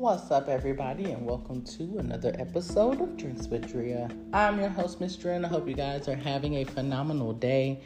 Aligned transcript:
What's 0.00 0.30
up, 0.30 0.48
everybody, 0.48 1.12
and 1.12 1.26
welcome 1.26 1.60
to 1.76 1.98
another 1.98 2.34
episode 2.38 3.02
of 3.02 3.18
Drinks 3.18 3.48
with 3.48 3.70
Drea. 3.70 4.08
I'm 4.32 4.58
your 4.58 4.70
host, 4.70 4.98
Miss 4.98 5.14
Drea, 5.14 5.34
and 5.34 5.44
I 5.44 5.50
hope 5.50 5.68
you 5.68 5.74
guys 5.74 6.08
are 6.08 6.16
having 6.16 6.54
a 6.54 6.64
phenomenal 6.64 7.34
day. 7.34 7.82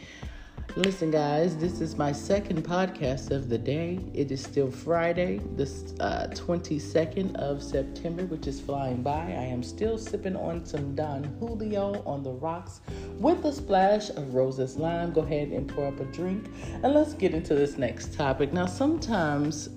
Listen, 0.76 1.10
guys, 1.10 1.56
this 1.56 1.80
is 1.80 1.96
my 1.96 2.12
second 2.12 2.64
podcast 2.64 3.32
of 3.32 3.48
the 3.48 3.58
day. 3.58 3.98
It 4.14 4.30
is 4.30 4.40
still 4.42 4.70
Friday, 4.70 5.40
the 5.56 5.64
uh, 5.98 6.28
22nd 6.28 7.34
of 7.34 7.60
September, 7.60 8.24
which 8.26 8.46
is 8.46 8.60
flying 8.60 9.02
by. 9.02 9.20
I 9.20 9.46
am 9.46 9.64
still 9.64 9.98
sipping 9.98 10.36
on 10.36 10.64
some 10.64 10.94
Don 10.94 11.24
Julio 11.40 12.00
on 12.06 12.22
the 12.22 12.32
rocks 12.32 12.80
with 13.18 13.44
a 13.44 13.52
splash 13.52 14.10
of 14.10 14.34
Rose's 14.34 14.76
Lime. 14.76 15.12
Go 15.12 15.22
ahead 15.22 15.48
and 15.48 15.68
pour 15.68 15.88
up 15.88 15.98
a 15.98 16.04
drink, 16.04 16.48
and 16.84 16.94
let's 16.94 17.14
get 17.14 17.34
into 17.34 17.56
this 17.56 17.76
next 17.76 18.14
topic. 18.14 18.52
Now, 18.52 18.66
sometimes 18.66 19.68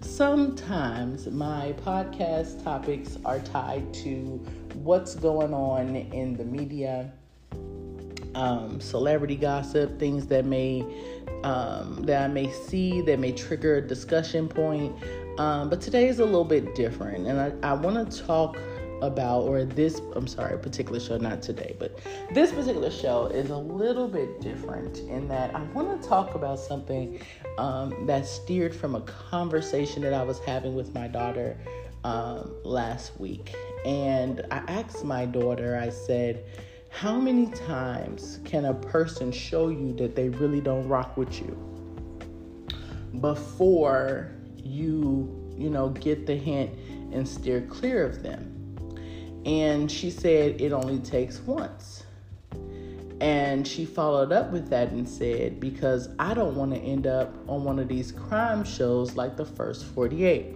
Sometimes 0.00 1.26
my 1.26 1.74
podcast 1.84 2.62
topics 2.62 3.18
are 3.24 3.40
tied 3.40 3.92
to 3.94 4.40
what's 4.74 5.16
going 5.16 5.52
on 5.52 5.96
in 5.96 6.36
the 6.36 6.44
media, 6.44 7.12
um, 8.36 8.80
celebrity 8.80 9.34
gossip, 9.34 9.98
things 9.98 10.26
that 10.28 10.44
may 10.44 10.84
um, 11.42 12.02
that 12.04 12.24
I 12.24 12.28
may 12.28 12.50
see 12.50 13.00
that 13.02 13.18
may 13.18 13.32
trigger 13.32 13.76
a 13.76 13.82
discussion 13.82 14.48
point. 14.48 14.94
Um, 15.38 15.68
but 15.68 15.80
today 15.80 16.08
is 16.08 16.20
a 16.20 16.24
little 16.24 16.44
bit 16.44 16.74
different, 16.76 17.26
and 17.26 17.40
I, 17.40 17.70
I 17.70 17.72
want 17.72 18.10
to 18.10 18.24
talk 18.24 18.56
about, 19.02 19.42
or 19.42 19.64
this, 19.64 20.00
I'm 20.14 20.26
sorry, 20.26 20.58
particular 20.58 21.00
show, 21.00 21.16
not 21.18 21.42
today, 21.42 21.76
but 21.78 21.98
this 22.32 22.52
particular 22.52 22.90
show 22.90 23.26
is 23.26 23.50
a 23.50 23.56
little 23.56 24.08
bit 24.08 24.40
different 24.40 24.98
in 24.98 25.28
that 25.28 25.54
I 25.54 25.62
want 25.72 26.00
to 26.00 26.08
talk 26.08 26.34
about 26.34 26.58
something 26.58 27.20
um, 27.58 28.06
that 28.06 28.26
steered 28.26 28.74
from 28.74 28.94
a 28.94 29.00
conversation 29.02 30.02
that 30.02 30.14
I 30.14 30.22
was 30.22 30.38
having 30.40 30.74
with 30.74 30.94
my 30.94 31.08
daughter 31.08 31.56
um, 32.04 32.54
last 32.64 33.18
week. 33.18 33.54
And 33.84 34.44
I 34.50 34.58
asked 34.68 35.04
my 35.04 35.26
daughter, 35.26 35.78
I 35.80 35.90
said, 35.90 36.44
How 36.90 37.18
many 37.18 37.46
times 37.46 38.40
can 38.44 38.66
a 38.66 38.74
person 38.74 39.32
show 39.32 39.68
you 39.68 39.92
that 39.94 40.16
they 40.16 40.28
really 40.28 40.60
don't 40.60 40.88
rock 40.88 41.16
with 41.16 41.40
you 41.40 41.56
before 43.20 44.32
you, 44.56 45.54
you 45.56 45.70
know, 45.70 45.90
get 45.90 46.26
the 46.26 46.36
hint 46.36 46.70
and 47.12 47.26
steer 47.26 47.62
clear 47.62 48.04
of 48.04 48.22
them? 48.22 48.57
And 49.44 49.90
she 49.90 50.10
said 50.10 50.60
it 50.60 50.72
only 50.72 50.98
takes 50.98 51.40
once. 51.40 52.04
And 53.20 53.66
she 53.66 53.84
followed 53.84 54.30
up 54.30 54.52
with 54.52 54.68
that 54.70 54.90
and 54.90 55.08
said, 55.08 55.58
Because 55.58 56.08
I 56.18 56.34
don't 56.34 56.54
want 56.54 56.72
to 56.72 56.78
end 56.78 57.06
up 57.06 57.34
on 57.48 57.64
one 57.64 57.78
of 57.78 57.88
these 57.88 58.12
crime 58.12 58.64
shows 58.64 59.16
like 59.16 59.36
the 59.36 59.44
first 59.44 59.86
48. 59.86 60.54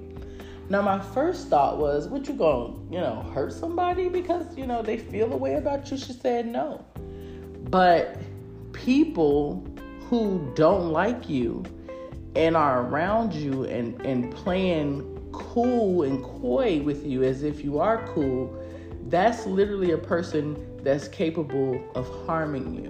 Now, 0.69 0.81
my 0.81 1.01
first 1.01 1.49
thought 1.49 1.79
was, 1.79 2.09
Would 2.09 2.29
you 2.29 2.35
go, 2.35 2.81
you 2.91 3.01
know, 3.01 3.23
hurt 3.35 3.53
somebody 3.53 4.09
because, 4.09 4.57
you 4.57 4.67
know, 4.67 4.83
they 4.83 4.97
feel 4.97 5.33
a 5.33 5.37
way 5.37 5.55
about 5.55 5.91
you? 5.91 5.97
She 5.97 6.13
said, 6.13 6.47
No. 6.47 6.85
But 7.71 8.17
people 8.73 9.67
who 10.09 10.53
don't 10.55 10.91
like 10.91 11.29
you 11.29 11.65
and 12.37 12.57
are 12.57 12.83
around 12.83 13.33
you 13.33 13.65
and, 13.65 14.01
and 14.03 14.33
playing 14.33 15.09
cool 15.33 16.05
and 16.05 16.23
coy 16.23 16.81
with 16.83 17.05
you 17.07 17.23
as 17.23 17.43
if 17.43 17.65
you 17.65 17.79
are 17.79 18.07
cool, 18.09 18.55
that's 19.13 19.45
literally 19.45 19.91
a 19.91 19.99
person 19.99 20.57
that's 20.83 21.07
capable 21.07 21.79
of 21.95 22.09
harming 22.25 22.83
you. 22.83 22.89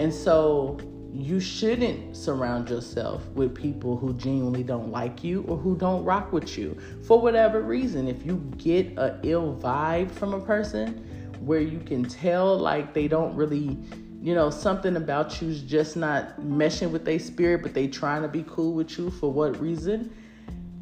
And 0.00 0.12
so 0.12 0.76
you 1.12 1.38
shouldn't 1.38 2.16
surround 2.16 2.68
yourself 2.68 3.24
with 3.28 3.54
people 3.54 3.96
who 3.96 4.12
genuinely 4.14 4.64
don't 4.64 4.90
like 4.90 5.22
you 5.22 5.44
or 5.46 5.56
who 5.56 5.76
don't 5.76 6.04
rock 6.04 6.32
with 6.32 6.58
you 6.58 6.76
for 7.06 7.20
whatever 7.20 7.62
reason. 7.62 8.08
If 8.08 8.26
you 8.26 8.38
get 8.56 8.98
a 8.98 9.20
ill 9.22 9.56
vibe 9.62 10.10
from 10.10 10.34
a 10.34 10.40
person 10.40 10.96
where 11.38 11.60
you 11.60 11.78
can 11.78 12.04
tell 12.04 12.58
like 12.58 12.92
they 12.92 13.06
don't 13.06 13.36
really 13.36 13.78
you 14.20 14.34
know 14.34 14.50
something 14.50 14.96
about 14.96 15.40
you's 15.40 15.60
just 15.60 15.96
not 15.96 16.40
meshing 16.40 16.90
with 16.90 17.04
their 17.04 17.18
spirit 17.18 17.62
but 17.62 17.74
they 17.74 17.86
trying 17.86 18.22
to 18.22 18.28
be 18.28 18.42
cool 18.48 18.72
with 18.72 18.98
you 18.98 19.10
for 19.10 19.30
what 19.30 19.60
reason 19.60 20.10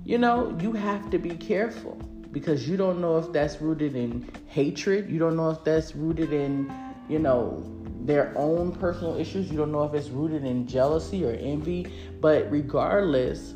you 0.05 0.17
know 0.17 0.57
you 0.61 0.73
have 0.73 1.11
to 1.11 1.19
be 1.19 1.31
careful 1.31 1.99
because 2.33 2.67
you 2.69 2.77
don't 2.77 3.01
know 3.01 3.19
if 3.19 3.31
that's 3.33 3.61
rooted 3.61 3.95
in 3.95 4.29
hatred. 4.47 5.11
You 5.11 5.19
don't 5.19 5.37
know 5.37 5.51
if 5.51 5.63
that's 5.63 5.95
rooted 5.95 6.33
in, 6.33 6.73
you 7.09 7.19
know, 7.19 7.63
their 8.01 8.33
own 8.37 8.73
personal 8.73 9.17
issues. 9.17 9.51
You 9.51 9.59
don't 9.59 9.71
know 9.71 9.85
if 9.85 9.95
it's 9.95 10.09
rooted 10.09 10.45
in 10.45 10.67
jealousy 10.67 11.25
or 11.25 11.33
envy. 11.33 11.87
But 12.21 12.51
regardless, 12.51 13.55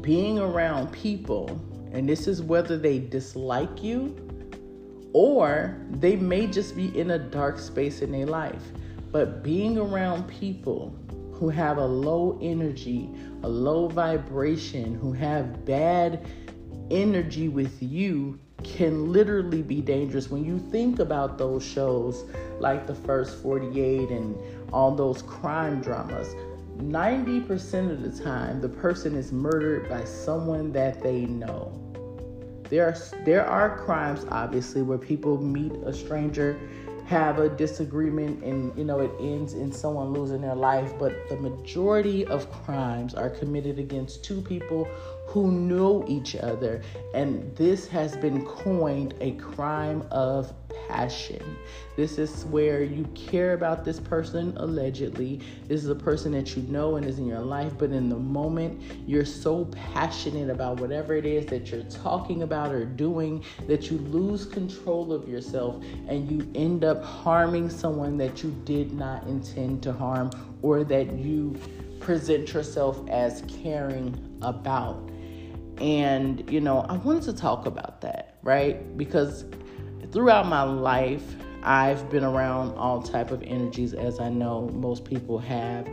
being 0.00 0.38
around 0.38 0.92
people, 0.92 1.60
and 1.92 2.08
this 2.08 2.28
is 2.28 2.40
whether 2.40 2.78
they 2.78 3.00
dislike 3.00 3.82
you 3.82 4.16
or 5.12 5.76
they 5.90 6.14
may 6.14 6.46
just 6.46 6.76
be 6.76 6.96
in 6.96 7.10
a 7.10 7.18
dark 7.18 7.58
space 7.58 8.00
in 8.00 8.12
their 8.12 8.26
life. 8.26 8.62
But 9.10 9.42
being 9.42 9.76
around 9.76 10.28
people 10.28 10.94
who 11.32 11.48
have 11.48 11.78
a 11.78 11.84
low 11.84 12.38
energy, 12.40 13.10
a 13.42 13.48
low 13.48 13.88
vibration, 13.88 14.94
who 14.94 15.12
have 15.12 15.64
bad 15.64 16.24
energy 16.90 17.48
with 17.48 17.82
you 17.82 18.38
can 18.62 19.12
literally 19.12 19.62
be 19.62 19.80
dangerous. 19.80 20.30
When 20.30 20.44
you 20.44 20.58
think 20.70 20.98
about 20.98 21.38
those 21.38 21.64
shows 21.64 22.24
like 22.58 22.86
the 22.86 22.94
first 22.94 23.42
48 23.42 24.10
and 24.10 24.36
all 24.72 24.94
those 24.94 25.22
crime 25.22 25.80
dramas 25.80 26.34
90% 26.78 27.90
of 27.90 28.02
the 28.02 28.24
time 28.24 28.60
the 28.60 28.68
person 28.68 29.14
is 29.14 29.32
murdered 29.32 29.88
by 29.88 30.04
someone 30.04 30.72
that 30.72 31.02
they 31.02 31.26
know 31.26 31.89
there 32.70 32.86
are 32.86 32.96
there 33.24 33.46
are 33.46 33.76
crimes 33.84 34.24
obviously 34.30 34.82
where 34.82 34.98
people 34.98 35.40
meet 35.42 35.72
a 35.84 35.92
stranger 35.92 36.58
have 37.04 37.40
a 37.40 37.48
disagreement 37.48 38.42
and 38.44 38.76
you 38.78 38.84
know 38.84 39.00
it 39.00 39.10
ends 39.20 39.54
in 39.54 39.72
someone 39.72 40.12
losing 40.12 40.40
their 40.40 40.54
life 40.54 40.92
but 40.98 41.28
the 41.28 41.36
majority 41.36 42.24
of 42.26 42.50
crimes 42.64 43.14
are 43.14 43.28
committed 43.28 43.78
against 43.80 44.24
two 44.24 44.40
people 44.40 44.88
who 45.30 45.52
know 45.52 46.04
each 46.08 46.34
other. 46.34 46.82
And 47.14 47.54
this 47.56 47.86
has 47.88 48.16
been 48.16 48.44
coined 48.44 49.14
a 49.20 49.32
crime 49.32 50.04
of 50.10 50.52
passion. 50.88 51.56
This 51.96 52.18
is 52.18 52.44
where 52.46 52.82
you 52.82 53.04
care 53.14 53.52
about 53.52 53.84
this 53.84 54.00
person 54.00 54.56
allegedly. 54.56 55.40
This 55.68 55.82
is 55.82 55.88
a 55.88 55.94
person 55.94 56.32
that 56.32 56.56
you 56.56 56.62
know 56.64 56.96
and 56.96 57.06
is 57.06 57.18
in 57.18 57.26
your 57.26 57.40
life, 57.40 57.72
but 57.78 57.90
in 57.90 58.08
the 58.08 58.16
moment, 58.16 58.80
you're 59.06 59.24
so 59.24 59.66
passionate 59.92 60.50
about 60.50 60.80
whatever 60.80 61.14
it 61.14 61.26
is 61.26 61.46
that 61.46 61.70
you're 61.70 61.82
talking 61.84 62.42
about 62.42 62.72
or 62.72 62.84
doing 62.84 63.44
that 63.66 63.90
you 63.90 63.98
lose 63.98 64.46
control 64.46 65.12
of 65.12 65.28
yourself 65.28 65.82
and 66.08 66.30
you 66.30 66.50
end 66.54 66.84
up 66.84 67.04
harming 67.04 67.68
someone 67.68 68.16
that 68.16 68.42
you 68.42 68.50
did 68.64 68.92
not 68.92 69.24
intend 69.26 69.82
to 69.82 69.92
harm 69.92 70.30
or 70.62 70.84
that 70.84 71.12
you 71.12 71.54
present 72.00 72.52
yourself 72.52 73.06
as 73.08 73.42
caring 73.62 74.38
about 74.42 75.10
and 75.80 76.50
you 76.50 76.60
know 76.60 76.80
i 76.88 76.92
wanted 76.98 77.22
to 77.22 77.32
talk 77.32 77.66
about 77.66 78.00
that 78.00 78.38
right 78.42 78.96
because 78.96 79.44
throughout 80.12 80.46
my 80.46 80.62
life 80.62 81.36
i've 81.62 82.08
been 82.10 82.24
around 82.24 82.74
all 82.76 83.02
type 83.02 83.30
of 83.30 83.42
energies 83.42 83.92
as 83.92 84.18
i 84.18 84.28
know 84.28 84.68
most 84.72 85.04
people 85.04 85.38
have. 85.38 85.86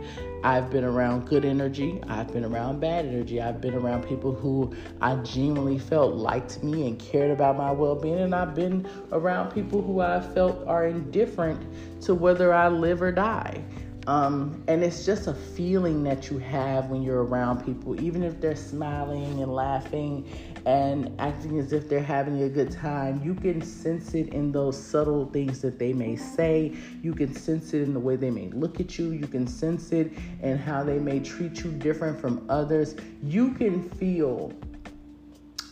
I've 0.44 0.70
been 0.70 0.84
around 0.84 1.26
good 1.28 1.44
energy 1.44 2.00
i've 2.08 2.32
been 2.32 2.44
around 2.44 2.80
bad 2.80 3.06
energy 3.06 3.40
i've 3.40 3.60
been 3.60 3.74
around 3.74 4.06
people 4.06 4.32
who 4.32 4.74
i 5.00 5.14
genuinely 5.16 5.78
felt 5.78 6.14
liked 6.14 6.62
me 6.62 6.86
and 6.86 6.98
cared 6.98 7.30
about 7.30 7.56
my 7.56 7.70
well-being 7.70 8.20
and 8.20 8.34
i've 8.34 8.54
been 8.54 8.88
around 9.12 9.50
people 9.52 9.82
who 9.82 10.00
i 10.00 10.20
felt 10.20 10.66
are 10.66 10.86
indifferent 10.86 11.60
to 12.02 12.14
whether 12.14 12.54
i 12.54 12.68
live 12.68 13.02
or 13.02 13.12
die 13.12 13.62
um, 14.08 14.64
and 14.68 14.82
it's 14.82 15.04
just 15.04 15.26
a 15.26 15.34
feeling 15.34 16.02
that 16.04 16.30
you 16.30 16.38
have 16.38 16.86
when 16.86 17.02
you're 17.02 17.24
around 17.24 17.62
people, 17.62 18.00
even 18.02 18.22
if 18.22 18.40
they're 18.40 18.56
smiling 18.56 19.42
and 19.42 19.54
laughing 19.54 20.26
and 20.64 21.14
acting 21.18 21.58
as 21.58 21.74
if 21.74 21.90
they're 21.90 22.02
having 22.02 22.40
a 22.40 22.48
good 22.48 22.70
time. 22.70 23.20
You 23.22 23.34
can 23.34 23.60
sense 23.60 24.14
it 24.14 24.30
in 24.30 24.50
those 24.50 24.82
subtle 24.82 25.26
things 25.26 25.60
that 25.60 25.78
they 25.78 25.92
may 25.92 26.16
say. 26.16 26.74
You 27.02 27.12
can 27.12 27.34
sense 27.34 27.74
it 27.74 27.82
in 27.82 27.92
the 27.92 28.00
way 28.00 28.16
they 28.16 28.30
may 28.30 28.48
look 28.48 28.80
at 28.80 28.98
you. 28.98 29.10
You 29.10 29.26
can 29.26 29.46
sense 29.46 29.92
it 29.92 30.10
in 30.40 30.56
how 30.56 30.82
they 30.82 30.98
may 30.98 31.20
treat 31.20 31.62
you 31.62 31.70
different 31.72 32.18
from 32.18 32.46
others. 32.48 32.96
You 33.22 33.52
can 33.52 33.90
feel 33.90 34.54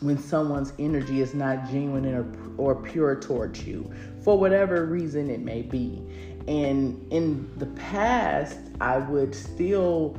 when 0.01 0.19
someone's 0.19 0.75
energy 0.79 1.23
is 1.23 1.33
not 1.33 1.71
genuine 1.71 2.05
or, 2.15 2.27
or 2.59 2.75
pure 2.83 3.19
towards 3.19 3.67
you 3.67 3.91
for 4.23 4.39
whatever 4.39 4.85
reason 4.85 5.31
it 5.31 5.41
may 5.41 5.63
be. 5.63 6.03
And 6.49 7.13
in 7.13 7.51
the 7.59 7.67
past, 7.67 8.59
I 8.81 8.99
would 8.99 9.35
still 9.35 10.17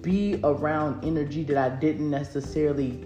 be 0.00 0.40
around 0.42 1.04
energy 1.04 1.44
that 1.44 1.58
I 1.58 1.68
didn't 1.76 2.10
necessarily 2.10 3.04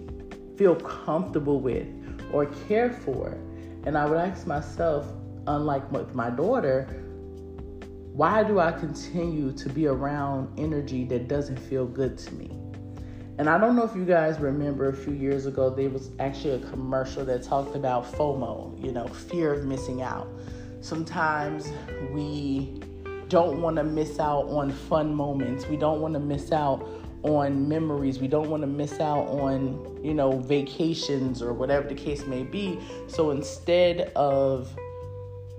feel 0.57 0.77
comfortable 0.77 1.61
with 1.61 1.87
or 2.33 2.47
care 2.69 2.91
for. 2.91 3.37
And 3.85 3.99
I 3.99 4.07
would 4.07 4.19
ask 4.19 4.47
myself, 4.47 5.07
unlike 5.47 5.91
with 5.93 6.15
my 6.15 6.31
daughter, 6.31 6.85
why 8.15 8.45
do 8.45 8.61
I 8.61 8.73
continue 8.73 9.53
to 9.53 9.69
be 9.69 9.89
around 9.89 10.59
energy 10.59 11.05
that 11.07 11.29
doesn't 11.29 11.59
feel 11.59 11.85
good 11.85 12.17
to 12.19 12.35
me? 12.35 12.51
And 13.39 13.51
I 13.51 13.59
don't 13.59 13.75
know 13.75 13.83
if 13.83 13.97
you 13.97 14.05
guys 14.05 14.39
remember 14.39 14.89
a 14.89 14.97
few 14.97 15.13
years 15.13 15.47
ago, 15.47 15.69
there 15.69 15.91
was 15.91 16.11
actually 16.21 16.63
a 16.63 16.71
commercial 16.71 17.25
that 17.25 17.43
talked 17.43 17.75
about 17.75 18.05
FOMO, 18.13 18.83
you 18.83 18.93
know, 18.93 19.09
fear 19.09 19.53
of 19.53 19.65
missing 19.65 20.03
out. 20.03 20.29
Sometimes 20.85 21.73
we 22.13 22.79
don't 23.29 23.63
want 23.63 23.77
to 23.77 23.85
miss 23.85 24.19
out 24.19 24.47
on 24.51 24.71
fun 24.71 25.15
moments. 25.15 25.67
We 25.67 25.79
don't 25.79 26.03
want 26.03 26.13
to 26.13 26.21
miss 26.21 26.53
out 26.53 26.87
on 27.23 27.67
memories. 27.67 28.19
We 28.19 28.29
don't 28.29 28.51
want 28.51 28.63
to 28.65 28.67
miss 28.67 29.01
out 29.01 29.27
on, 29.29 29.99
you 30.05 30.13
know, 30.13 30.41
vacations 30.41 31.41
or 31.41 31.55
whatever 31.55 31.89
the 31.89 31.95
case 31.95 32.27
may 32.27 32.43
be. 32.43 32.79
So 33.07 33.31
instead 33.31 34.13
of 34.15 34.77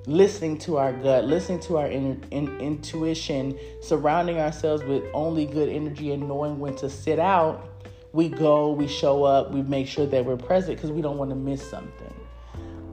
listening 0.06 0.60
to 0.60 0.78
our 0.78 0.94
gut, 0.94 1.26
listening 1.26 1.60
to 1.62 1.78
our 1.78 1.88
in, 1.88 2.24
in, 2.30 2.60
intuition, 2.60 3.58
surrounding 3.82 4.38
ourselves 4.38 4.84
with 4.84 5.04
only 5.16 5.48
good 5.48 5.70
energy 5.70 6.12
and 6.12 6.28
knowing 6.28 6.60
when 6.60 6.76
to 6.76 6.88
sit 6.88 7.18
out, 7.18 7.84
we 8.14 8.30
go, 8.30 8.72
we 8.72 8.88
show 8.88 9.24
up, 9.24 9.50
we 9.50 9.64
make 9.64 9.88
sure 9.88 10.06
that 10.06 10.24
we're 10.24 10.38
present 10.38 10.78
because 10.78 10.92
we 10.92 11.02
don't 11.02 11.18
want 11.18 11.32
to 11.32 11.36
miss 11.36 11.68
something. 11.68 12.14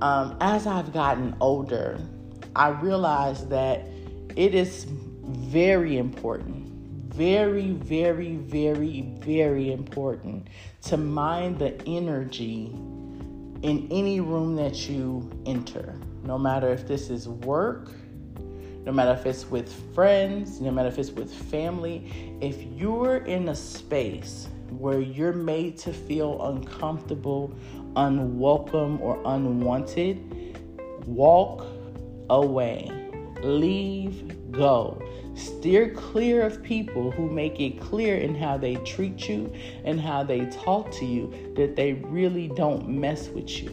Um, 0.01 0.37
as 0.41 0.67
I've 0.67 0.95
gotten 0.95 1.37
older, 1.39 2.01
I 2.55 2.69
realized 2.69 3.49
that 3.51 3.87
it 4.37 4.55
is 4.55 4.87
very 5.25 5.97
important, 5.99 6.67
very, 7.15 7.71
very, 7.71 8.37
very, 8.37 9.03
very 9.21 9.73
important 9.73 10.49
to 10.83 10.97
mind 10.97 11.59
the 11.59 11.81
energy 11.87 12.67
in 13.63 13.89
any 13.91 14.21
room 14.21 14.57
that 14.57 14.89
you 14.89 15.31
enter. 15.47 15.95
No 16.25 16.39
matter 16.39 16.69
if 16.69 16.87
this 16.87 17.11
is 17.11 17.29
work, 17.29 17.91
no 18.85 18.93
matter 18.93 19.13
if 19.13 19.25
it's 19.27 19.49
with 19.49 19.73
friends, 19.95 20.61
no 20.61 20.71
matter 20.71 20.89
if 20.89 20.99
it's 20.99 21.11
with 21.11 21.33
family, 21.33 22.37
if 22.41 22.61
you're 22.77 23.19
in 23.19 23.49
a 23.49 23.55
space 23.55 24.49
where 24.71 25.01
you're 25.01 25.33
made 25.33 25.79
to 25.79 25.93
feel 25.93 26.43
uncomfortable, 26.49 27.55
unwelcome, 27.95 29.01
or 29.01 29.23
unwanted, 29.25 30.59
walk 31.07 31.67
away. 32.31 32.91
Leave, 33.43 34.53
go. 34.53 35.03
Steer 35.35 35.91
clear 35.91 36.43
of 36.43 36.63
people 36.63 37.11
who 37.11 37.29
make 37.31 37.59
it 37.59 37.81
clear 37.81 38.17
in 38.17 38.35
how 38.35 38.57
they 38.59 38.77
treat 38.77 39.29
you 39.29 39.53
and 39.85 40.01
how 40.01 40.23
they 40.23 40.47
talk 40.47 40.91
to 40.93 41.07
you 41.07 41.33
that 41.57 41.75
they 41.75 41.95
really 41.95 42.49
don't 42.49 42.89
mess 42.89 43.29
with 43.29 43.63
you. 43.63 43.71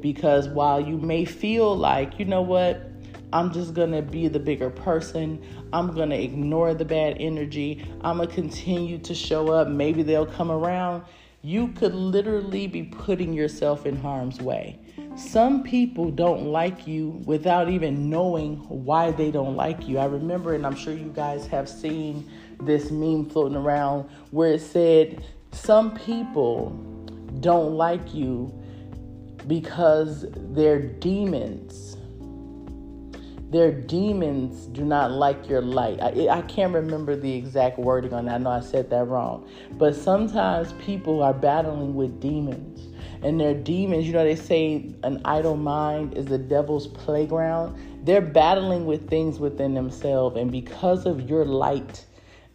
Because 0.00 0.48
while 0.48 0.80
you 0.80 0.98
may 0.98 1.24
feel 1.24 1.76
like, 1.76 2.18
you 2.18 2.24
know 2.24 2.42
what, 2.42 2.90
I'm 3.32 3.52
just 3.52 3.74
gonna 3.74 4.00
be 4.00 4.28
the 4.28 4.38
bigger 4.38 4.70
person. 4.70 5.42
I'm 5.72 5.92
gonna 5.92 6.14
ignore 6.14 6.72
the 6.72 6.84
bad 6.84 7.16
energy. 7.18 7.84
I'm 8.00 8.18
gonna 8.18 8.30
continue 8.30 8.98
to 8.98 9.14
show 9.14 9.48
up. 9.48 9.68
Maybe 9.68 10.02
they'll 10.02 10.24
come 10.24 10.50
around. 10.50 11.02
You 11.44 11.68
could 11.72 11.94
literally 11.94 12.66
be 12.66 12.84
putting 12.84 13.34
yourself 13.34 13.84
in 13.84 13.96
harm's 13.96 14.40
way. 14.40 14.78
Some 15.14 15.62
people 15.62 16.10
don't 16.10 16.46
like 16.46 16.86
you 16.86 17.20
without 17.26 17.68
even 17.68 18.08
knowing 18.08 18.56
why 18.66 19.10
they 19.10 19.30
don't 19.30 19.54
like 19.54 19.86
you. 19.86 19.98
I 19.98 20.06
remember, 20.06 20.54
and 20.54 20.64
I'm 20.64 20.74
sure 20.74 20.94
you 20.94 21.12
guys 21.14 21.46
have 21.48 21.68
seen 21.68 22.30
this 22.62 22.90
meme 22.90 23.28
floating 23.28 23.58
around 23.58 24.08
where 24.30 24.52
it 24.52 24.62
said, 24.62 25.22
Some 25.52 25.94
people 25.94 26.70
don't 27.40 27.74
like 27.74 28.14
you 28.14 28.50
because 29.46 30.24
they're 30.34 30.80
demons 30.80 31.93
their 33.50 33.70
demons 33.70 34.66
do 34.66 34.84
not 34.84 35.12
like 35.12 35.48
your 35.48 35.60
light. 35.60 36.00
I, 36.00 36.28
I, 36.28 36.42
can't 36.42 36.74
remember 36.74 37.14
the 37.14 37.32
exact 37.32 37.78
wording 37.78 38.12
on 38.12 38.24
that. 38.24 38.34
I 38.34 38.38
know 38.38 38.50
I 38.50 38.60
said 38.60 38.90
that 38.90 39.04
wrong. 39.04 39.48
But 39.72 39.94
sometimes 39.94 40.72
people 40.74 41.22
are 41.22 41.34
battling 41.34 41.94
with 41.94 42.20
demons. 42.20 42.88
And 43.22 43.40
their 43.40 43.54
demons, 43.54 44.06
you 44.06 44.12
know, 44.12 44.24
they 44.24 44.36
say 44.36 44.92
an 45.02 45.20
idle 45.24 45.56
mind 45.56 46.16
is 46.16 46.26
the 46.26 46.38
devil's 46.38 46.86
playground. 46.88 47.78
They're 48.04 48.20
battling 48.20 48.86
with 48.86 49.08
things 49.08 49.38
within 49.38 49.74
themselves. 49.74 50.36
And 50.36 50.50
because 50.50 51.06
of 51.06 51.28
your 51.28 51.44
light, 51.44 52.04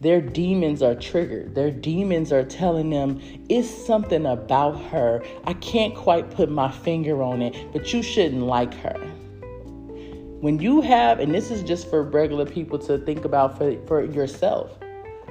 their 0.02 0.22
demons 0.22 0.82
are 0.82 0.96
triggered. 0.96 1.56
Their 1.56 1.72
demons 1.72 2.32
are 2.32 2.44
telling 2.44 2.90
them 2.90 3.22
it's 3.50 3.70
something 3.70 4.26
about 4.26 4.82
her. 4.86 5.24
I 5.46 5.54
can't 5.54 5.96
quite 5.96 6.30
put 6.32 6.50
my 6.50 6.72
finger 6.72 7.22
on 7.22 7.42
it, 7.42 7.74
but 7.74 7.94
you 7.94 8.02
shouldn't 8.02 8.44
like 8.44 8.74
her. 8.76 8.96
When 10.42 10.58
you 10.58 10.80
have, 10.80 11.20
and 11.20 11.36
this 11.36 11.52
is 11.52 11.64
just 11.64 11.90
for 11.90 12.02
regular 12.02 12.46
people 12.46 12.80
to 12.80 12.98
think 13.00 13.26
about 13.26 13.58
for, 13.58 13.76
for 13.88 14.06
yourself, 14.06 14.72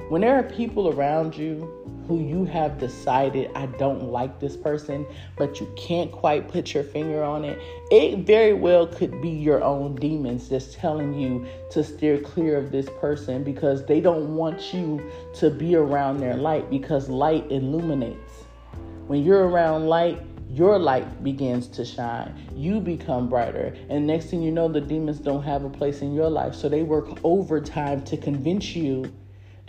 when 0.09 0.21
there 0.21 0.35
are 0.35 0.43
people 0.43 0.89
around 0.89 1.35
you 1.35 1.67
who 2.07 2.19
you 2.19 2.45
have 2.45 2.77
decided, 2.77 3.49
I 3.55 3.65
don't 3.65 4.11
like 4.11 4.39
this 4.39 4.55
person, 4.55 5.07
but 5.35 5.59
you 5.59 5.67
can't 5.75 6.11
quite 6.11 6.47
put 6.47 6.75
your 6.75 6.83
finger 6.83 7.23
on 7.23 7.43
it, 7.43 7.59
it 7.89 8.19
very 8.19 8.53
well 8.53 8.85
could 8.85 9.19
be 9.19 9.29
your 9.29 9.63
own 9.63 9.95
demons 9.95 10.47
just 10.47 10.77
telling 10.77 11.19
you 11.19 11.43
to 11.71 11.83
steer 11.83 12.19
clear 12.19 12.55
of 12.57 12.71
this 12.71 12.87
person 13.01 13.43
because 13.43 13.83
they 13.87 14.01
don't 14.01 14.35
want 14.35 14.75
you 14.75 15.01
to 15.33 15.49
be 15.49 15.75
around 15.75 16.19
their 16.19 16.35
light 16.35 16.69
because 16.69 17.09
light 17.09 17.51
illuminates. 17.51 18.43
When 19.07 19.23
you're 19.23 19.47
around 19.47 19.87
light, 19.87 20.28
your 20.51 20.79
light 20.79 21.23
begins 21.23 21.67
to 21.67 21.85
shine. 21.85 22.33
You 22.55 22.79
become 22.79 23.29
brighter. 23.29 23.75
And 23.89 24.07
next 24.07 24.27
thing 24.27 24.41
you 24.41 24.51
know, 24.51 24.67
the 24.67 24.81
demons 24.81 25.19
don't 25.19 25.43
have 25.43 25.63
a 25.63 25.69
place 25.69 26.01
in 26.01 26.13
your 26.13 26.29
life. 26.29 26.55
So 26.55 26.69
they 26.69 26.83
work 26.83 27.19
overtime 27.23 28.03
to 28.05 28.17
convince 28.17 28.75
you 28.75 29.13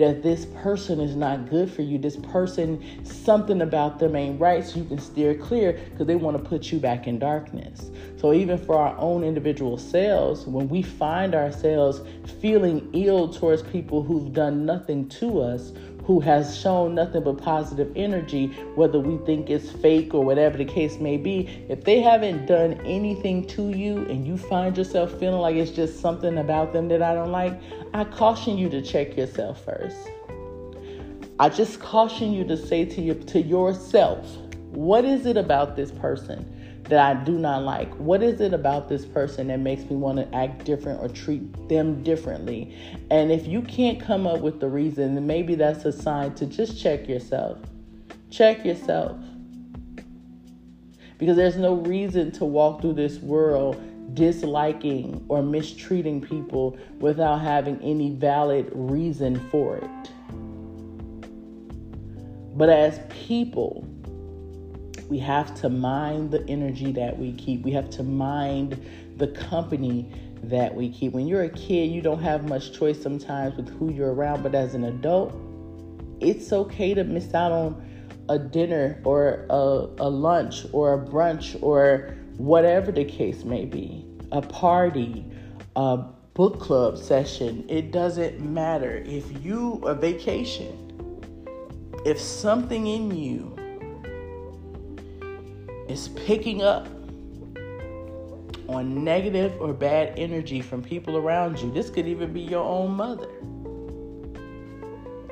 that 0.00 0.22
this 0.22 0.46
person 0.46 0.98
is 0.98 1.14
not 1.14 1.50
good 1.50 1.70
for 1.70 1.82
you. 1.82 1.98
This 1.98 2.16
person, 2.16 3.04
something 3.04 3.60
about 3.60 3.98
them 3.98 4.16
ain't 4.16 4.40
right, 4.40 4.64
so 4.64 4.78
you 4.78 4.86
can 4.86 4.98
steer 4.98 5.34
clear 5.34 5.74
because 5.90 6.06
they 6.06 6.16
want 6.16 6.42
to 6.42 6.42
put 6.42 6.72
you 6.72 6.78
back 6.78 7.06
in 7.06 7.18
darkness. 7.18 7.90
So, 8.16 8.32
even 8.32 8.56
for 8.56 8.76
our 8.76 8.96
own 8.96 9.22
individual 9.22 9.76
selves, 9.76 10.46
when 10.46 10.70
we 10.70 10.80
find 10.80 11.34
ourselves 11.34 12.00
feeling 12.40 12.88
ill 12.94 13.28
towards 13.28 13.62
people 13.62 14.02
who've 14.02 14.32
done 14.32 14.64
nothing 14.64 15.06
to 15.10 15.42
us, 15.42 15.72
who 16.04 16.20
has 16.20 16.58
shown 16.58 16.94
nothing 16.94 17.22
but 17.22 17.38
positive 17.38 17.92
energy, 17.96 18.48
whether 18.74 18.98
we 18.98 19.24
think 19.24 19.50
it's 19.50 19.70
fake 19.70 20.14
or 20.14 20.24
whatever 20.24 20.56
the 20.58 20.64
case 20.64 20.98
may 20.98 21.16
be, 21.16 21.66
if 21.68 21.84
they 21.84 22.00
haven't 22.00 22.46
done 22.46 22.74
anything 22.84 23.46
to 23.46 23.70
you 23.70 23.98
and 24.08 24.26
you 24.26 24.36
find 24.36 24.76
yourself 24.76 25.12
feeling 25.18 25.40
like 25.40 25.56
it's 25.56 25.70
just 25.70 26.00
something 26.00 26.38
about 26.38 26.72
them 26.72 26.88
that 26.88 27.02
I 27.02 27.14
don't 27.14 27.32
like, 27.32 27.60
I 27.94 28.04
caution 28.04 28.58
you 28.58 28.68
to 28.70 28.82
check 28.82 29.16
yourself 29.16 29.64
first. 29.64 29.96
I 31.38 31.48
just 31.48 31.80
caution 31.80 32.32
you 32.32 32.44
to 32.44 32.56
say 32.56 32.84
to 32.84 33.00
you 33.00 33.14
to 33.14 33.40
yourself, 33.40 34.26
what 34.72 35.04
is 35.04 35.26
it 35.26 35.36
about 35.36 35.74
this 35.74 35.90
person? 35.90 36.59
That 36.90 36.98
I 36.98 37.24
do 37.24 37.38
not 37.38 37.62
like? 37.62 37.92
What 37.94 38.22
is 38.22 38.40
it 38.40 38.52
about 38.52 38.88
this 38.88 39.04
person 39.04 39.46
that 39.46 39.60
makes 39.60 39.82
me 39.84 39.96
want 39.96 40.18
to 40.18 40.36
act 40.36 40.64
different 40.64 41.00
or 41.00 41.08
treat 41.08 41.68
them 41.68 42.02
differently? 42.02 42.76
And 43.10 43.30
if 43.30 43.46
you 43.46 43.62
can't 43.62 44.00
come 44.00 44.26
up 44.26 44.40
with 44.40 44.60
the 44.60 44.68
reason, 44.68 45.14
then 45.14 45.26
maybe 45.26 45.54
that's 45.54 45.84
a 45.84 45.92
sign 45.92 46.34
to 46.34 46.46
just 46.46 46.80
check 46.80 47.08
yourself. 47.08 47.58
Check 48.30 48.64
yourself. 48.64 49.16
Because 51.16 51.36
there's 51.36 51.56
no 51.56 51.74
reason 51.74 52.32
to 52.32 52.44
walk 52.44 52.80
through 52.80 52.94
this 52.94 53.18
world 53.18 53.80
disliking 54.14 55.24
or 55.28 55.42
mistreating 55.42 56.20
people 56.20 56.76
without 56.98 57.40
having 57.40 57.80
any 57.82 58.10
valid 58.10 58.68
reason 58.74 59.38
for 59.50 59.76
it. 59.76 60.10
But 62.56 62.68
as 62.68 63.00
people, 63.10 63.86
we 65.08 65.18
have 65.18 65.54
to 65.60 65.68
mind 65.68 66.30
the 66.30 66.46
energy 66.48 66.92
that 66.92 67.18
we 67.18 67.32
keep. 67.32 67.62
We 67.62 67.72
have 67.72 67.90
to 67.90 68.02
mind 68.02 68.80
the 69.16 69.28
company 69.28 70.10
that 70.44 70.74
we 70.74 70.90
keep. 70.90 71.12
When 71.12 71.26
you're 71.26 71.42
a 71.42 71.50
kid, 71.50 71.90
you 71.90 72.00
don't 72.00 72.22
have 72.22 72.48
much 72.48 72.72
choice 72.72 73.00
sometimes 73.02 73.56
with 73.56 73.68
who 73.78 73.92
you're 73.92 74.14
around, 74.14 74.42
but 74.42 74.54
as 74.54 74.74
an 74.74 74.84
adult, 74.84 75.34
it's 76.20 76.52
okay 76.52 76.94
to 76.94 77.04
miss 77.04 77.34
out 77.34 77.52
on 77.52 77.86
a 78.28 78.38
dinner 78.38 79.00
or 79.04 79.46
a, 79.50 79.88
a 79.98 80.08
lunch 80.08 80.64
or 80.72 80.94
a 80.94 80.98
brunch 80.98 81.60
or 81.62 82.16
whatever 82.36 82.92
the 82.92 83.04
case 83.04 83.44
may 83.44 83.64
be, 83.64 84.06
a 84.32 84.40
party, 84.40 85.24
a 85.76 85.96
book 86.34 86.60
club 86.60 86.96
session. 86.96 87.64
It 87.68 87.90
doesn't 87.90 88.40
matter. 88.40 89.02
If 89.04 89.44
you, 89.44 89.74
a 89.84 89.94
vacation, 89.94 90.76
if 92.06 92.20
something 92.20 92.86
in 92.86 93.14
you 93.14 93.56
is 95.90 96.08
picking 96.10 96.62
up 96.62 96.86
on 98.68 99.02
negative 99.02 99.52
or 99.60 99.72
bad 99.72 100.16
energy 100.16 100.60
from 100.60 100.82
people 100.82 101.16
around 101.16 101.58
you, 101.58 101.70
this 101.72 101.90
could 101.90 102.06
even 102.06 102.32
be 102.32 102.40
your 102.40 102.64
own 102.64 102.92
mother. 102.92 103.28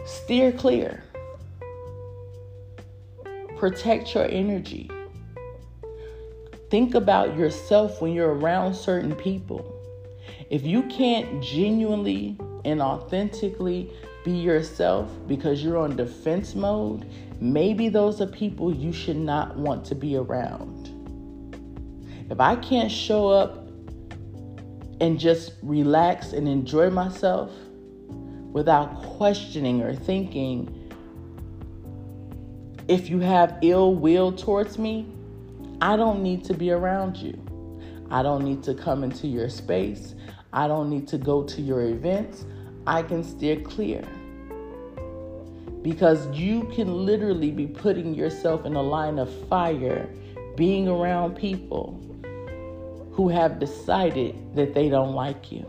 Steer 0.04 0.50
clear. 0.50 1.04
Protect 3.56 4.14
your 4.14 4.24
energy. 4.24 4.90
Think 6.70 6.94
about 6.94 7.36
yourself 7.36 8.02
when 8.02 8.12
you're 8.12 8.34
around 8.34 8.74
certain 8.74 9.14
people. 9.14 9.74
If 10.50 10.64
you 10.64 10.82
can't 10.84 11.42
genuinely 11.42 12.36
and 12.64 12.82
authentically 12.82 13.92
be 14.28 14.36
yourself 14.36 15.10
because 15.26 15.64
you're 15.64 15.78
on 15.78 15.96
defense 15.96 16.54
mode, 16.54 17.10
maybe 17.40 17.88
those 17.88 18.20
are 18.20 18.26
people 18.26 18.74
you 18.74 18.92
should 18.92 19.16
not 19.16 19.56
want 19.56 19.86
to 19.86 19.94
be 19.94 20.16
around. 20.16 20.94
If 22.30 22.38
I 22.38 22.56
can't 22.56 22.92
show 22.92 23.28
up 23.28 23.66
and 25.00 25.18
just 25.18 25.52
relax 25.62 26.34
and 26.34 26.46
enjoy 26.46 26.90
myself 26.90 27.50
without 28.52 29.02
questioning 29.02 29.80
or 29.80 29.94
thinking 29.94 30.74
if 32.86 33.08
you 33.08 33.20
have 33.20 33.58
ill 33.62 33.94
will 33.94 34.30
towards 34.32 34.76
me, 34.78 35.06
I 35.80 35.96
don't 35.96 36.22
need 36.22 36.44
to 36.44 36.54
be 36.54 36.70
around 36.70 37.16
you. 37.16 37.32
I 38.10 38.22
don't 38.22 38.44
need 38.44 38.62
to 38.64 38.74
come 38.74 39.04
into 39.04 39.26
your 39.26 39.48
space. 39.48 40.14
I 40.52 40.68
don't 40.68 40.90
need 40.90 41.08
to 41.08 41.18
go 41.18 41.44
to 41.44 41.62
your 41.62 41.80
events. 41.82 42.44
I 42.86 43.02
can 43.02 43.24
steer 43.24 43.60
clear. 43.60 44.02
Because 45.88 46.28
you 46.36 46.64
can 46.74 47.06
literally 47.06 47.50
be 47.50 47.66
putting 47.66 48.14
yourself 48.14 48.66
in 48.66 48.76
a 48.76 48.82
line 48.82 49.18
of 49.18 49.32
fire 49.46 50.06
being 50.54 50.86
around 50.86 51.34
people 51.34 51.98
who 53.12 53.30
have 53.30 53.58
decided 53.58 54.54
that 54.54 54.74
they 54.74 54.90
don't 54.90 55.14
like 55.14 55.50
you. 55.50 55.64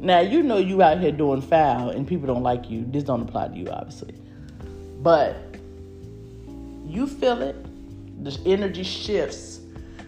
Now, 0.00 0.20
you 0.20 0.42
know 0.42 0.58
you 0.58 0.82
out 0.82 1.00
here 1.00 1.12
doing 1.12 1.40
foul 1.40 1.88
and 1.88 2.06
people 2.06 2.26
don't 2.26 2.42
like 2.42 2.68
you. 2.68 2.84
This 2.86 3.04
don't 3.04 3.22
apply 3.22 3.48
to 3.48 3.56
you, 3.56 3.68
obviously. 3.70 4.14
But 5.00 5.34
you 6.84 7.06
feel 7.06 7.40
it. 7.40 7.56
The 8.22 8.38
energy 8.44 8.82
shifts 8.82 9.60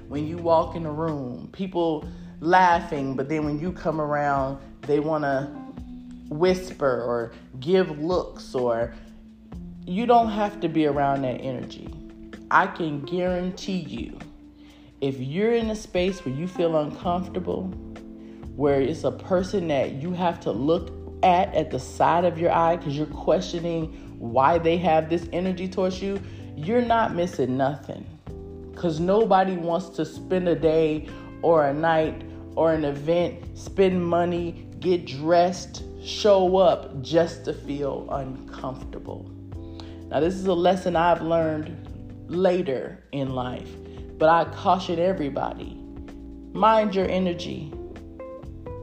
when 0.09 0.27
you 0.27 0.37
walk 0.37 0.77
in 0.77 0.85
a 0.85 0.93
room. 0.93 1.49
People 1.53 2.07
laughing, 2.41 3.17
but 3.17 3.31
then 3.31 3.47
when 3.47 3.59
you 3.59 3.73
come 3.73 4.03
around, 4.03 4.59
they 4.83 5.01
want 5.01 5.25
to 5.25 5.51
whisper 6.29 7.03
or 7.03 7.33
give 7.61 7.99
looks 7.99 8.55
or 8.55 8.95
you 9.87 10.07
don't 10.07 10.31
have 10.31 10.61
to 10.61 10.69
be 10.69 10.87
around 10.87 11.23
that 11.23 11.41
energy. 11.41 11.89
I 12.51 12.67
can 12.67 13.03
guarantee 13.03 13.79
you 13.79 14.19
if 15.01 15.19
you're 15.19 15.55
in 15.55 15.71
a 15.71 15.77
space 15.77 16.25
where 16.25 16.35
you 16.35 16.49
feel 16.49 16.77
uncomfortable, 16.77 17.65
where 18.57 18.81
it's 18.81 19.05
a 19.05 19.13
person 19.13 19.69
that 19.69 19.93
you 19.93 20.13
have 20.13 20.41
to 20.41 20.53
look 20.53 20.93
at 21.23 21.55
at 21.55 21.71
the 21.71 21.79
side 21.79 22.25
of 22.25 22.39
your 22.39 22.53
eye 22.53 22.77
because 22.77 22.97
you're 22.97 23.07
questioning 23.07 23.87
why 24.19 24.59
they 24.59 24.77
have 24.77 25.09
this 25.09 25.29
energy 25.33 25.69
towards 25.69 26.03
you, 26.03 26.21
you're 26.57 26.83
not 26.83 27.15
missing 27.15 27.57
nothing. 27.57 28.05
Because 28.73 29.01
nobody 29.01 29.57
wants 29.57 29.89
to 29.91 30.05
spend 30.05 30.49
a 30.49 30.55
day 30.55 31.09
or 31.43 31.67
a 31.67 31.73
night 31.73 32.23
or 32.57 32.73
an 32.73 32.85
event, 32.85 33.57
spend 33.57 34.05
money, 34.05 34.67
get 34.81 35.07
dressed, 35.07 35.85
show 36.03 36.57
up 36.57 37.03
just 37.03 37.45
to 37.47 37.53
feel 37.53 38.09
uncomfortable. 38.11 39.31
Now, 40.09 40.21
this 40.21 40.35
is 40.35 40.47
a 40.47 40.55
lesson 40.55 40.97
I've 40.97 41.23
learned 41.23 42.27
later 42.29 43.05
in 43.13 43.35
life, 43.35 43.71
but 44.17 44.29
I 44.29 44.45
caution 44.55 44.99
everybody 44.99 45.75
mind 46.53 46.95
your 46.95 47.09
energy 47.09 47.73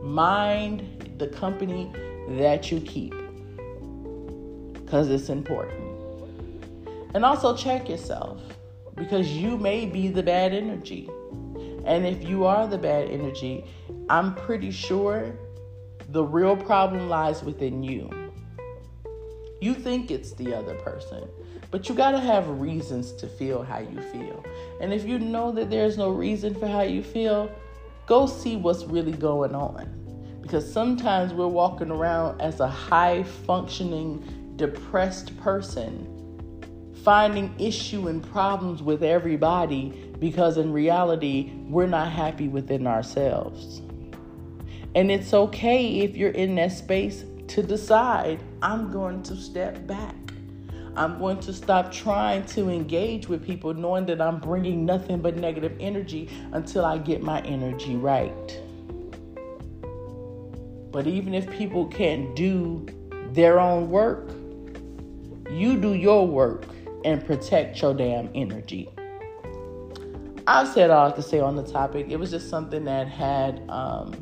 Mind 0.06 1.16
the 1.18 1.28
company 1.30 1.92
that 2.38 2.72
you 2.72 2.80
keep 2.82 3.12
because 4.74 5.10
it's 5.10 5.30
important. 5.30 5.84
And 7.16 7.26
also 7.26 7.58
check 7.58 7.90
yourself 7.90 8.40
because 8.94 9.32
you 9.32 9.58
may 9.58 9.88
be 9.88 10.10
the 10.10 10.22
bad 10.22 10.54
energy. 10.54 11.10
And 11.86 12.06
if 12.06 12.24
you 12.24 12.46
are 12.46 12.68
the 12.68 12.78
bad 12.78 13.10
energy, 13.10 13.66
I'm 14.08 14.36
pretty 14.36 14.70
sure 14.70 15.34
the 16.10 16.24
real 16.24 16.56
problem 16.56 17.10
lies 17.10 17.44
within 17.44 17.84
you. 17.84 18.10
You 19.62 19.74
think 19.74 20.12
it's 20.12 20.34
the 20.34 20.54
other 20.54 20.76
person, 20.76 21.28
but 21.72 21.90
you 21.90 21.96
got 21.96 22.12
to 22.12 22.20
have 22.20 22.48
reasons 22.60 23.12
to 23.14 23.28
feel 23.28 23.64
how 23.64 23.80
you 23.80 24.02
feel. 24.02 24.44
And 24.82 24.94
if 24.94 25.06
you 25.06 25.18
know 25.18 25.52
that 25.54 25.70
there's 25.70 25.98
no 25.98 26.12
reason 26.12 26.54
for 26.54 26.68
how 26.68 26.82
you 26.82 27.02
feel, 27.02 27.50
go 28.06 28.28
see 28.28 28.58
what's 28.58 28.84
really 28.84 29.14
going 29.14 29.56
on. 29.56 30.40
Because 30.42 30.72
sometimes 30.72 31.34
we're 31.34 31.48
walking 31.48 31.90
around 31.90 32.40
as 32.40 32.60
a 32.60 32.68
high 32.68 33.24
functioning, 33.24 34.54
depressed 34.58 35.36
person, 35.40 36.12
finding 37.04 37.54
issue 37.60 38.08
and 38.08 38.24
problems 38.32 38.84
with 38.84 39.04
everybody 39.04 40.12
because 40.20 40.58
in 40.58 40.72
reality, 40.72 41.52
we're 41.68 41.88
not 41.88 42.12
happy 42.12 42.48
within 42.48 42.88
ourselves. 42.88 43.82
And 44.96 45.12
it's 45.12 45.34
okay 45.34 46.00
if 46.00 46.16
you're 46.16 46.32
in 46.32 46.56
that 46.56 46.72
space 46.72 47.26
to 47.50 47.62
decide, 47.62 48.42
I'm 48.62 48.92
going 48.92 49.22
to 49.24 49.36
step 49.36 49.86
back. 49.86 50.16
I'm 50.96 51.20
going 51.20 51.42
to 51.42 51.52
stop 51.52 51.92
trying 51.92 52.46
to 52.48 52.70
engage 52.70 53.28
with 53.28 53.46
people 53.46 53.74
knowing 53.74 54.06
that 54.06 54.22
I'm 54.22 54.40
bringing 54.40 54.86
nothing 54.86 55.20
but 55.20 55.36
negative 55.36 55.76
energy 55.82 56.30
until 56.54 56.86
I 56.86 56.98
get 56.98 57.22
my 57.22 57.42
energy 57.42 57.98
right. 57.98 58.62
But 60.92 61.08
even 61.08 61.34
if 61.34 61.52
people 61.52 61.88
can't 61.88 62.34
do 62.34 62.86
their 63.34 63.60
own 63.60 63.90
work, 63.90 64.30
you 65.52 65.76
do 65.78 65.94
your 65.94 66.26
work 66.26 66.64
and 67.04 67.24
protect 67.26 67.82
your 67.82 67.94
damn 67.94 68.30
energy. 68.34 68.90
I've 70.48 70.70
said 70.70 70.90
all 70.90 71.10
I 71.10 71.12
could 71.12 71.26
say 71.26 71.42
on 71.42 71.58
the 71.58 71.64
topic. 71.64 72.08
It 72.10 72.16
was 72.16 72.32
just 72.32 72.50
something 72.50 72.86
that 72.86 73.10
had 73.10 73.62
um, 73.70 74.14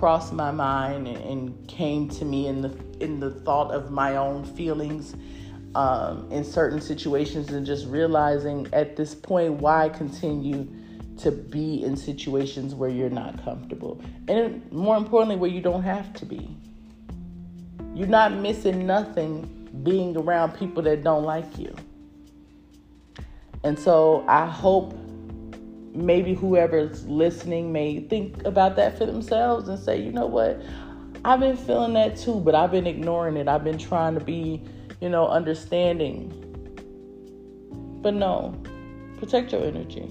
crossed 0.00 0.32
my 0.32 0.50
mind 0.50 1.06
and, 1.06 1.68
came 1.68 2.08
to 2.08 2.24
me 2.24 2.48
in 2.48 2.62
the 2.62 2.74
in 3.00 3.20
the 3.20 3.30
thought 3.30 3.70
of 3.70 3.90
my 3.90 4.16
own 4.16 4.44
feelings 4.44 5.14
um, 5.74 6.26
in 6.32 6.42
certain 6.42 6.80
situations, 6.80 7.50
and 7.50 7.64
just 7.64 7.86
realizing 7.86 8.66
at 8.72 8.96
this 8.96 9.14
point 9.14 9.52
why 9.52 9.88
continue 9.90 10.66
to 11.18 11.30
be 11.30 11.84
in 11.84 11.96
situations 11.96 12.74
where 12.74 12.88
you're 12.88 13.10
not 13.10 13.44
comfortable. 13.44 14.00
And 14.26 14.72
more 14.72 14.96
importantly, 14.96 15.36
where 15.36 15.50
you 15.50 15.60
don't 15.60 15.82
have 15.82 16.12
to 16.14 16.26
be. 16.26 16.56
You're 17.94 18.08
not 18.08 18.32
missing 18.32 18.86
nothing 18.86 19.68
being 19.84 20.16
around 20.16 20.52
people 20.52 20.82
that 20.84 21.04
don't 21.04 21.24
like 21.24 21.58
you. 21.58 21.74
And 23.64 23.78
so 23.78 24.24
I 24.26 24.46
hope 24.46 24.94
maybe 25.94 26.34
whoever's 26.34 27.06
listening 27.06 27.72
may 27.72 28.00
think 28.00 28.44
about 28.44 28.76
that 28.76 28.96
for 28.96 29.06
themselves 29.06 29.68
and 29.68 29.78
say, 29.78 30.00
you 30.00 30.12
know 30.12 30.26
what? 30.26 30.60
I've 31.24 31.40
been 31.40 31.56
feeling 31.56 31.94
that 31.94 32.16
too, 32.16 32.40
but 32.40 32.54
I've 32.54 32.70
been 32.70 32.86
ignoring 32.86 33.36
it. 33.36 33.48
I've 33.48 33.64
been 33.64 33.78
trying 33.78 34.14
to 34.14 34.24
be, 34.24 34.62
you 35.00 35.08
know, 35.08 35.28
understanding. 35.28 36.36
But 38.02 38.14
no, 38.14 38.60
protect 39.18 39.52
your 39.52 39.64
energy. 39.64 40.10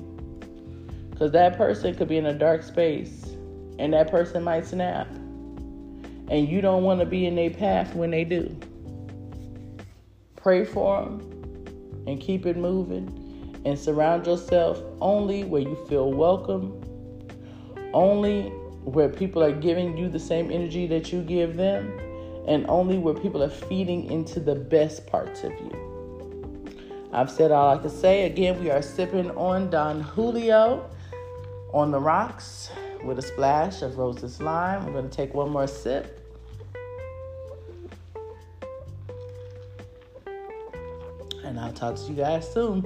Because 1.09 1.31
that 1.31 1.57
person 1.57 1.95
could 1.95 2.07
be 2.07 2.17
in 2.17 2.27
a 2.27 2.33
dark 2.33 2.63
space 2.63 3.25
and 3.79 3.93
that 3.93 4.11
person 4.11 4.43
might 4.43 4.65
snap. 4.65 5.07
And 5.07 6.47
you 6.47 6.61
don't 6.61 6.83
want 6.83 6.99
to 6.99 7.05
be 7.05 7.25
in 7.25 7.35
their 7.35 7.49
path 7.49 7.95
when 7.95 8.11
they 8.11 8.23
do. 8.23 8.55
Pray 10.35 10.63
for 10.63 11.03
them 11.03 12.03
and 12.05 12.19
keep 12.19 12.45
it 12.45 12.55
moving 12.55 13.18
and 13.65 13.77
surround 13.77 14.25
yourself 14.25 14.81
only 15.01 15.43
where 15.43 15.61
you 15.61 15.75
feel 15.87 16.11
welcome, 16.11 16.81
only 17.93 18.49
where 18.83 19.09
people 19.09 19.43
are 19.43 19.51
giving 19.51 19.97
you 19.97 20.09
the 20.09 20.19
same 20.19 20.51
energy 20.51 20.87
that 20.87 21.11
you 21.11 21.21
give 21.21 21.55
them, 21.55 21.99
and 22.47 22.65
only 22.69 22.97
where 22.97 23.13
people 23.13 23.43
are 23.43 23.49
feeding 23.49 24.09
into 24.11 24.39
the 24.39 24.55
best 24.55 25.05
parts 25.07 25.43
of 25.43 25.51
you. 25.51 25.89
I've 27.11 27.29
said 27.29 27.51
all 27.51 27.75
I 27.75 27.81
can 27.81 27.89
say. 27.89 28.25
Again, 28.25 28.59
we 28.59 28.69
are 28.69 28.81
sipping 28.81 29.31
on 29.31 29.69
Don 29.69 30.01
Julio 30.01 30.89
on 31.73 31.91
the 31.91 31.99
rocks 31.99 32.69
with 33.03 33.19
a 33.19 33.21
splash 33.21 33.81
of 33.81 33.97
Rose's 33.97 34.41
lime. 34.41 34.85
We're 34.85 34.93
going 34.93 35.09
to 35.09 35.15
take 35.15 35.33
one 35.33 35.49
more 35.49 35.67
sip. 35.67 36.15
And 41.43 41.59
I'll 41.59 41.73
talk 41.73 41.95
to 41.95 42.01
you 42.03 42.15
guys 42.15 42.51
soon. 42.51 42.85